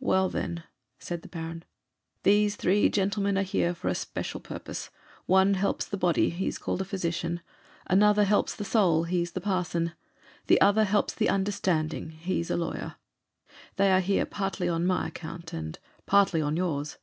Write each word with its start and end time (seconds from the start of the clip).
'Well, 0.00 0.28
then,' 0.28 0.64
said 0.98 1.22
the 1.22 1.28
Baron, 1.30 1.64
'these 2.24 2.56
three 2.56 2.90
gentlemen 2.90 3.38
are 3.38 3.42
here 3.42 3.72
for 3.72 3.88
a 3.88 3.94
special 3.94 4.38
purpose: 4.38 4.90
one 5.24 5.54
helps 5.54 5.86
the 5.86 5.96
body—he's 5.96 6.58
called 6.58 6.82
a 6.82 6.84
physician; 6.84 7.40
another 7.86 8.24
helps 8.24 8.54
the 8.54 8.66
soul—he's 8.66 9.34
a 9.34 9.40
parson; 9.40 9.94
the 10.46 10.60
other 10.60 10.84
helps 10.84 11.14
the 11.14 11.30
understanding—he's 11.30 12.50
a 12.50 12.56
lawyer. 12.58 12.96
They 13.76 13.90
are 13.90 14.00
here 14.00 14.26
partly 14.26 14.68
on 14.68 14.84
my 14.84 15.08
account, 15.08 15.54
and 15.54 15.78
partly 16.04 16.42
on 16.42 16.54
yours. 16.54 16.98